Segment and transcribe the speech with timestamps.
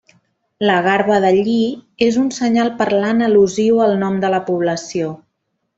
[0.69, 1.59] La garba de lli
[2.07, 5.17] és un senyal parlant al·lusiu al nom de la població.